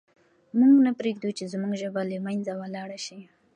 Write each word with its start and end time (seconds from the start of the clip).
موږ 0.59 0.75
نه 0.85 0.91
پرېږدو 0.99 1.29
چې 1.37 1.43
زموږ 1.53 1.71
ژبه 1.81 2.01
له 2.09 2.17
منځه 2.25 2.51
ولاړه 2.61 2.97
سي. 3.05 3.19